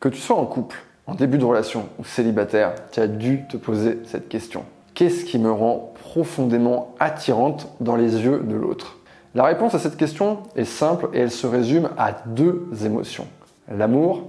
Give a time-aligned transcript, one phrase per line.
[0.00, 3.58] Que tu sois en couple, en début de relation ou célibataire, tu as dû te
[3.58, 4.64] poser cette question.
[4.94, 8.96] Qu'est-ce qui me rend profondément attirante dans les yeux de l'autre?
[9.34, 13.26] La réponse à cette question est simple et elle se résume à deux émotions,
[13.70, 14.22] l'amour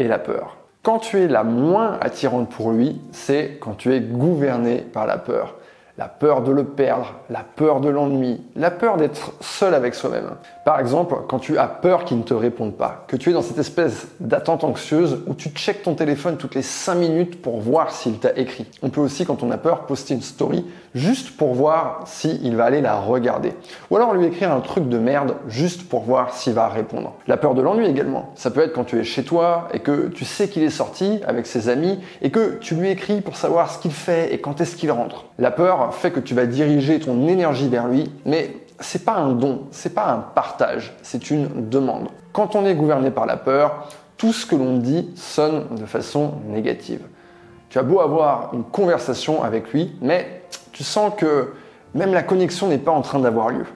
[0.00, 0.56] et la peur.
[0.82, 5.18] Quand tu es la moins attirante pour lui, c'est quand tu es gouverné par la
[5.18, 5.54] peur
[5.98, 10.30] la peur de le perdre, la peur de l'ennui, la peur d'être seul avec soi-même.
[10.64, 13.42] Par exemple, quand tu as peur qu'il ne te réponde pas, que tu es dans
[13.42, 17.90] cette espèce d'attente anxieuse où tu checkes ton téléphone toutes les 5 minutes pour voir
[17.90, 18.66] s'il t'a écrit.
[18.82, 22.64] On peut aussi, quand on a peur, poster une story juste pour voir s'il va
[22.64, 23.52] aller la regarder.
[23.90, 27.14] Ou alors lui écrire un truc de merde juste pour voir s'il va répondre.
[27.26, 28.32] La peur de l'ennui également.
[28.36, 31.20] Ça peut être quand tu es chez toi et que tu sais qu'il est sorti
[31.26, 34.60] avec ses amis et que tu lui écris pour savoir ce qu'il fait et quand
[34.60, 35.24] est-ce qu'il rentre.
[35.38, 39.32] La peur fait que tu vas diriger ton énergie vers lui, mais c'est pas un
[39.32, 42.08] don, c'est pas un partage, c'est une demande.
[42.32, 46.34] Quand on est gouverné par la peur, tout ce que l'on dit sonne de façon
[46.48, 47.00] négative.
[47.70, 51.52] Tu as beau avoir une conversation avec lui, mais tu sens que
[51.94, 53.66] même la connexion n'est pas en train d'avoir lieu.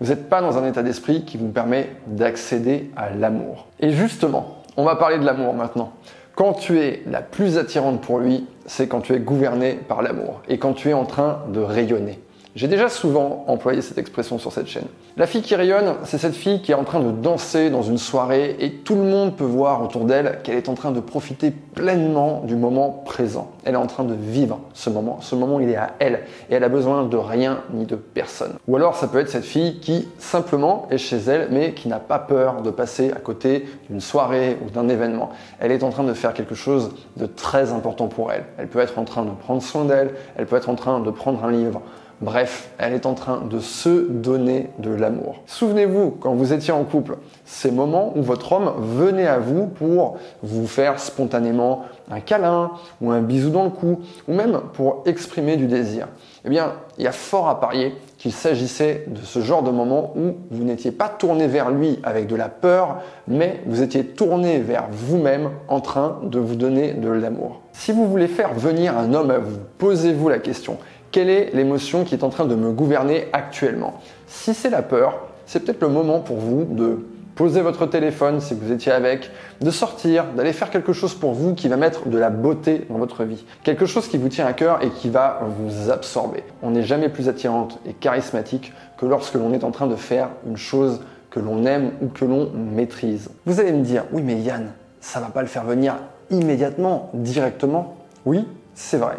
[0.00, 3.66] Vous n'êtes pas dans un état d'esprit qui vous permet d'accéder à l'amour.
[3.80, 5.92] Et justement, on va parler de l'amour maintenant.
[6.38, 10.40] Quand tu es la plus attirante pour lui, c'est quand tu es gouverné par l'amour
[10.48, 12.20] et quand tu es en train de rayonner.
[12.56, 14.86] J'ai déjà souvent employé cette expression sur cette chaîne.
[15.16, 17.98] La fille qui rayonne, c'est cette fille qui est en train de danser dans une
[17.98, 21.50] soirée et tout le monde peut voir autour d'elle qu'elle est en train de profiter
[21.50, 23.50] pleinement du moment présent.
[23.64, 25.18] Elle est en train de vivre ce moment.
[25.20, 28.54] Ce moment, il est à elle et elle a besoin de rien ni de personne.
[28.66, 32.00] Ou alors, ça peut être cette fille qui simplement est chez elle mais qui n'a
[32.00, 35.30] pas peur de passer à côté d'une soirée ou d'un événement.
[35.60, 38.44] Elle est en train de faire quelque chose de très important pour elle.
[38.56, 41.10] Elle peut être en train de prendre soin d'elle, elle peut être en train de
[41.10, 41.82] prendre un livre
[42.20, 45.36] Bref, elle est en train de se donner de l'amour.
[45.46, 50.16] Souvenez-vous, quand vous étiez en couple, ces moments où votre homme venait à vous pour
[50.42, 55.56] vous faire spontanément un câlin ou un bisou dans le cou, ou même pour exprimer
[55.56, 56.08] du désir.
[56.44, 60.12] Eh bien, il y a fort à parier qu'il s'agissait de ce genre de moment
[60.16, 62.96] où vous n'étiez pas tourné vers lui avec de la peur,
[63.28, 67.60] mais vous étiez tourné vers vous-même en train de vous donner de l'amour.
[67.72, 70.78] Si vous voulez faire venir un homme à vous, posez-vous la question
[71.10, 74.00] quelle est l'émotion qui est en train de me gouverner actuellement?
[74.26, 78.52] Si c'est la peur, c'est peut-être le moment pour vous de poser votre téléphone si
[78.52, 79.30] vous étiez avec,
[79.60, 82.98] de sortir, d'aller faire quelque chose pour vous qui va mettre de la beauté dans
[82.98, 83.44] votre vie.
[83.62, 86.42] Quelque chose qui vous tient à cœur et qui va vous absorber.
[86.62, 90.30] On n'est jamais plus attirante et charismatique que lorsque l'on est en train de faire
[90.48, 93.30] une chose que l'on aime ou que l'on maîtrise.
[93.46, 95.94] Vous allez me dire, oui mais Yann, ça va pas le faire venir
[96.30, 97.94] immédiatement, directement?
[98.26, 99.14] Oui, c'est vrai.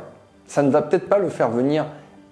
[0.50, 1.86] Ça ne va peut-être pas le faire venir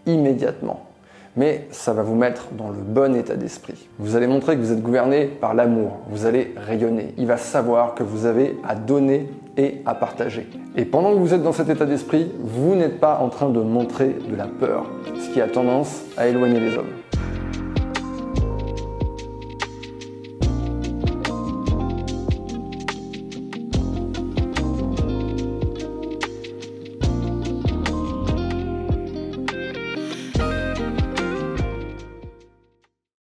[0.07, 0.87] immédiatement,
[1.35, 3.87] mais ça va vous mettre dans le bon état d'esprit.
[3.99, 7.13] Vous allez montrer que vous êtes gouverné par l'amour, vous allez rayonner.
[7.19, 10.47] Il va savoir que vous avez à donner et à partager.
[10.75, 13.59] Et pendant que vous êtes dans cet état d'esprit, vous n'êtes pas en train de
[13.59, 14.87] montrer de la peur,
[15.19, 16.87] ce qui a tendance à éloigner les hommes.